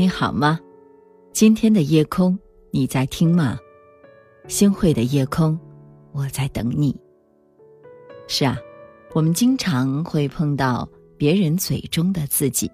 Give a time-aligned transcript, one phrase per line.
[0.00, 0.58] 你好吗？
[1.30, 2.38] 今天的夜空，
[2.70, 3.58] 你在听吗？
[4.48, 5.60] 星汇的夜空，
[6.12, 6.98] 我在等你。
[8.26, 8.56] 是啊，
[9.12, 12.72] 我们经常会碰到别人嘴中的自己，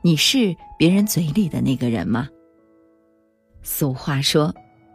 [0.00, 2.26] 你是别人嘴里的那个人吗？
[3.62, 4.50] 俗话说，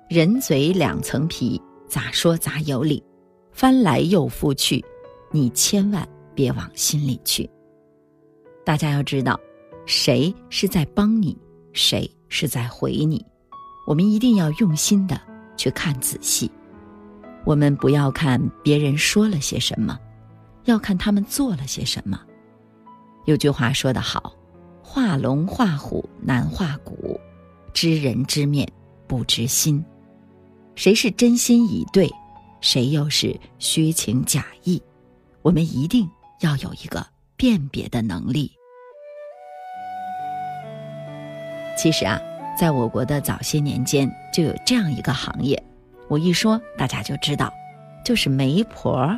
[0.10, 3.04] 人嘴两层皮，咋说咋有理，
[3.52, 4.84] 翻来又覆去，
[5.30, 7.48] 你千万别往心里去。
[8.66, 9.40] 大家要知道。
[9.88, 11.36] 谁是在帮你，
[11.72, 13.26] 谁是在回你？
[13.88, 15.20] 我们一定要用心的
[15.56, 16.52] 去看仔细。
[17.46, 19.98] 我们不要看别人说了些什么，
[20.66, 22.20] 要看他们做了些什么。
[23.26, 24.36] 有句话说得好
[24.84, 27.18] ：“画龙画虎难画骨，
[27.74, 28.70] 知人知面
[29.08, 29.84] 不知心。”
[30.76, 32.12] 谁是真心以对，
[32.60, 34.82] 谁又是虚情假意？
[35.42, 36.06] 我们一定
[36.42, 38.52] 要有一个辨别的能力。
[41.78, 42.20] 其实啊，
[42.60, 45.62] 在我国的早些年间就有这样一个行业，
[46.08, 47.54] 我一说大家就知道，
[48.04, 49.16] 就是媒婆。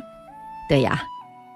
[0.68, 1.02] 对呀，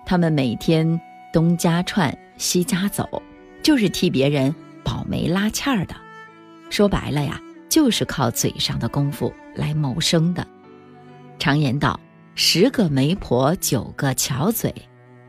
[0.06, 0.98] 他们每天
[1.30, 3.22] 东家串西家走，
[3.62, 5.94] 就是替别人保媒拉纤儿的。
[6.70, 7.38] 说白了呀，
[7.68, 10.44] 就是靠嘴上的功夫来谋生的。
[11.38, 12.00] 常言道，
[12.34, 14.74] 十个媒婆九个巧嘴，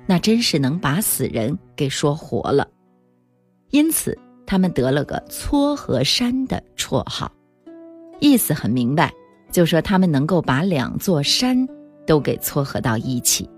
[0.05, 2.65] 那真是能把死人给说活了。
[3.71, 4.17] 因此。
[4.45, 7.31] 他们得了个“撮合山”的绰号，
[8.19, 9.13] 意思很明白，
[9.51, 11.67] 就说他们能够把两座山
[12.05, 13.49] 都给撮合到一起，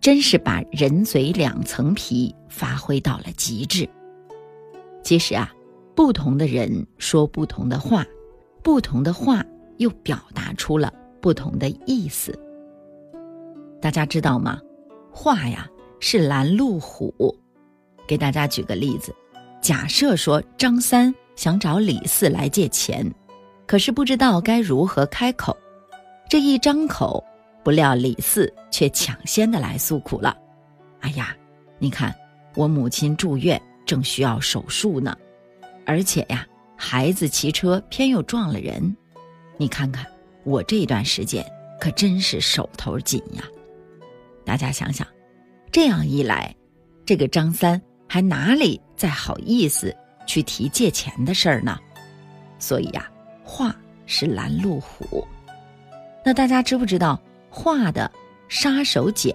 [0.00, 3.88] 真是把人嘴两层皮发挥到了极致。
[5.02, 5.52] 其实啊，
[5.94, 8.04] 不同的人说不同的话，
[8.62, 9.44] 不同的话
[9.78, 12.38] 又表达出了不同的意思。
[13.80, 14.60] 大家知道吗？
[15.10, 15.68] 话呀
[16.00, 17.34] 是拦路虎。
[18.06, 19.14] 给大家举个例子。
[19.64, 23.10] 假设说张三想找李四来借钱，
[23.66, 25.56] 可是不知道该如何开口，
[26.28, 27.24] 这一张口，
[27.62, 30.36] 不料李四却抢先的来诉苦了
[31.00, 31.34] ：“哎呀，
[31.78, 32.14] 你看
[32.56, 35.16] 我母亲住院，正需要手术呢，
[35.86, 36.46] 而且呀，
[36.76, 38.94] 孩子骑车偏又撞了人，
[39.56, 40.04] 你看看
[40.44, 41.42] 我这段时间
[41.80, 43.42] 可真是手头紧呀。”
[44.44, 45.06] 大家想想，
[45.72, 46.54] 这样一来，
[47.06, 47.80] 这个张三。
[48.14, 49.92] 还哪里再好意思
[50.24, 51.76] 去提借钱的事儿呢？
[52.60, 53.10] 所以呀，
[53.42, 53.74] 话
[54.06, 55.26] 是拦路虎。
[56.24, 57.20] 那大家知不知道
[57.50, 58.08] 话的
[58.48, 59.34] 杀手锏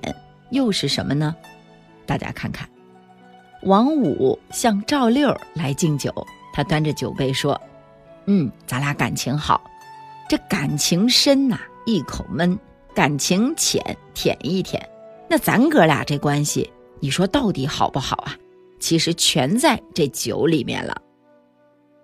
[0.52, 1.36] 又是什么呢？
[2.06, 2.70] 大家看看，
[3.64, 6.10] 王五向赵六来敬酒，
[6.54, 7.60] 他端着酒杯说
[8.28, 9.62] ：“嗯，咱俩感情好，
[10.30, 12.58] 这感情深呐，一口闷；
[12.96, 14.82] 感情浅，舔一舔。
[15.30, 18.34] 那咱哥俩这关系，你说到底好不好啊？”
[18.80, 21.02] 其实全在这酒里面了。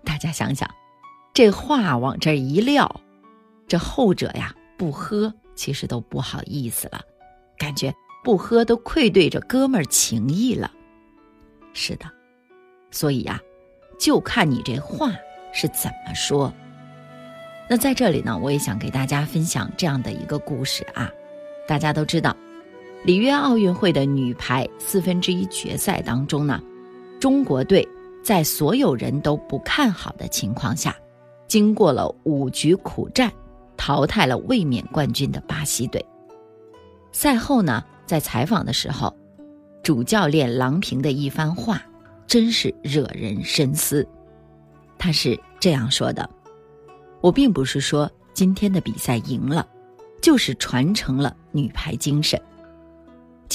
[0.04, 0.68] 大家想想，
[1.34, 3.00] 这话往这一撂，
[3.66, 7.00] 这后者呀不喝，其实都不好意思了，
[7.58, 7.92] 感觉
[8.22, 10.70] 不喝都愧对着哥们儿情谊了。
[11.72, 12.06] 是的，
[12.90, 13.40] 所以呀，
[13.98, 15.10] 就看你这话
[15.52, 16.52] 是怎么说。
[17.68, 21.10] 那在这里呢，我也想给大家分享这样的一个故事啊。
[21.66, 22.36] 大家都知道。
[23.04, 26.60] 里约奥运会的女排四分之一决赛当中呢，
[27.20, 27.86] 中国队
[28.22, 30.96] 在所有人都不看好的情况下，
[31.46, 33.32] 经过了五局苦战，
[33.76, 36.04] 淘汰了卫冕冠军的巴西队。
[37.12, 39.14] 赛后呢，在采访的时候，
[39.84, 41.80] 主教练郎平的一番话，
[42.26, 44.06] 真是惹人深思。
[44.98, 46.28] 他是这样说的
[47.22, 49.64] ：“我并不是说今天的比赛赢了，
[50.20, 52.40] 就是传承了女排精神。”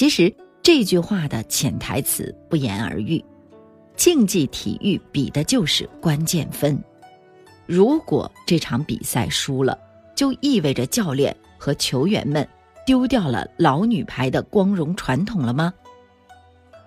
[0.01, 3.23] 其实这句话的潜台词不言而喻，
[3.95, 6.84] 竞技体育比的就是关键分。
[7.67, 9.78] 如果这场比赛输了，
[10.16, 12.50] 就意味着教练和球员们
[12.84, 15.71] 丢掉了老女排的光荣传统了吗？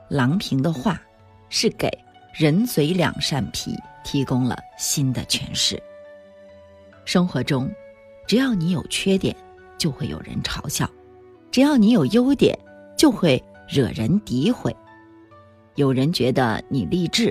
[0.09, 1.01] 郎平的话
[1.49, 1.89] 是给
[2.33, 5.81] 人嘴两扇皮提供了新的诠释。
[7.05, 7.71] 生活中，
[8.27, 9.37] 只要你有缺点，
[9.79, 10.85] 就会有人嘲笑；
[11.53, 12.59] 只要你有优点，
[13.05, 14.75] 就会惹人诋毁，
[15.75, 17.31] 有人觉得你励志，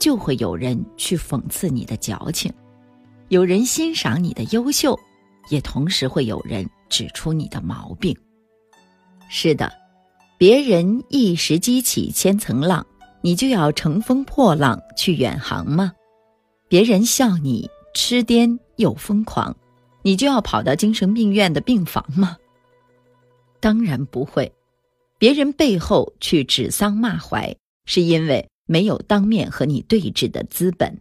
[0.00, 2.50] 就会有人去讽刺你的矫情；
[3.28, 4.98] 有人欣赏你的优秀，
[5.48, 8.12] 也同时会有人指出你的毛病。
[9.28, 9.72] 是的，
[10.36, 12.84] 别人一时激起千层浪，
[13.20, 15.92] 你就要乘风破浪去远航吗？
[16.66, 19.56] 别人笑你痴癫又疯狂，
[20.02, 22.36] 你就要跑到精神病院的病房吗？
[23.60, 24.52] 当然不会。
[25.20, 30.98] 别人背后去指桑骂槐，是因为没有当面和你对峙的资本，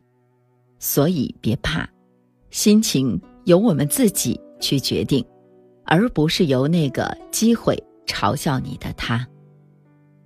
[0.77, 1.89] 所以别怕，
[2.51, 5.25] 心情由我们自己去决定，
[5.86, 9.25] 而不是由那个机会嘲笑你的他。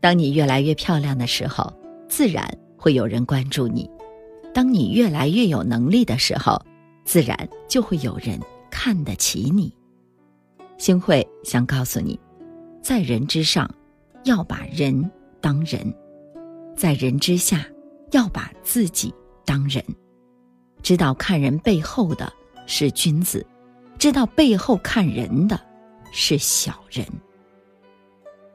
[0.02, 1.72] 当你越来越漂亮的时候，
[2.10, 2.44] 自然
[2.76, 3.88] 会有人关注你；
[4.56, 6.60] 当你越来越有能力的时候，
[7.06, 8.40] 自然就会有人
[8.72, 9.72] 看得起你。
[10.80, 12.20] 星慧想告诉你，
[12.82, 13.70] 在人之上，
[14.24, 15.10] 要把人
[15.42, 15.94] 当人。
[16.76, 17.66] 在人之下，
[18.12, 19.14] 要把自己
[19.46, 19.84] 当人，
[20.82, 22.32] 知道看人背后的
[22.66, 23.46] 是君子，
[23.98, 25.60] 知道背后看人的
[26.12, 27.06] 是小人。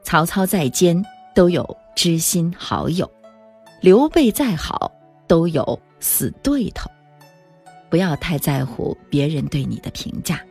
[0.03, 1.01] 曹操再奸
[1.35, 3.09] 都有知心好友，
[3.81, 4.91] 刘备再好
[5.27, 6.91] 都有死对头。
[7.91, 10.45] 不要太在乎别人对你的评价，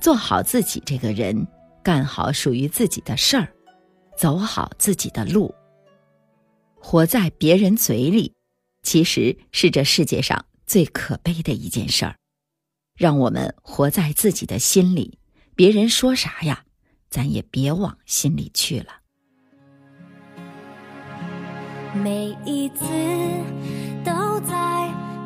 [0.00, 1.46] 做好自己这个人，
[1.82, 3.48] 干好属于自己的事儿，
[4.16, 5.54] 走好自己的路。
[6.76, 8.32] 活在别人嘴里，
[8.82, 12.16] 其实是这世界上最可悲的一件事儿。
[12.96, 15.18] 让我们活在自己的心里，
[15.56, 16.64] 别人说啥呀，
[17.10, 19.00] 咱也别往心里去了。
[21.94, 22.84] 每一次
[24.04, 24.54] 都在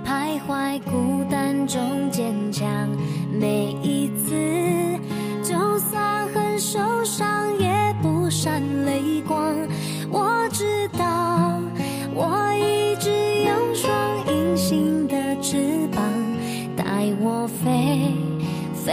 [0.05, 2.89] 徘徊孤单中坚强，
[3.33, 4.48] 每一次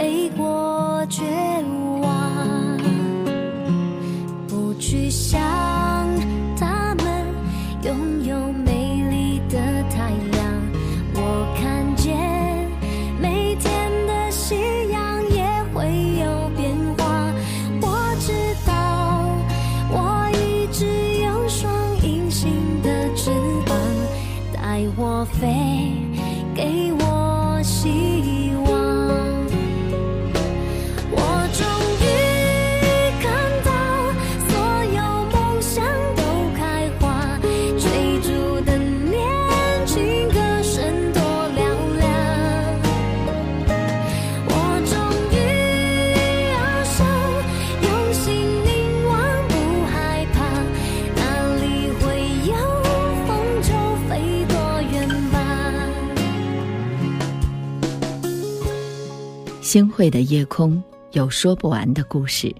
[0.06, 1.24] 飞过绝
[2.00, 2.78] 望
[4.46, 5.40] 不去想
[6.56, 7.26] 他们
[7.82, 8.52] 拥有
[59.66, 60.80] 星汇的夜空
[61.10, 62.54] 有说不完的故事，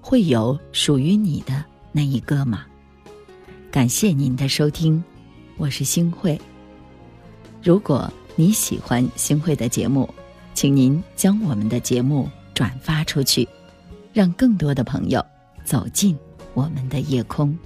[0.00, 2.66] 会有属于你的那一个吗？
[3.70, 5.00] 感谢您的收听，
[5.56, 6.36] 我是星汇。
[7.62, 10.12] 如果你喜欢星汇的节目，
[10.52, 13.48] 请您将我们的节目转发出去，
[14.12, 15.24] 让更多的朋友
[15.64, 16.18] 走进
[16.54, 17.56] 我们的夜空。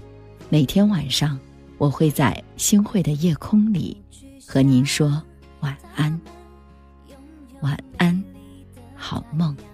[0.51, 1.41] 每天晚上，
[1.79, 3.97] 我会在星汇的夜空里
[4.47, 5.23] 和您说
[5.61, 6.21] 晚安，
[7.63, 8.22] 晚安
[9.13, 9.72] 好梦。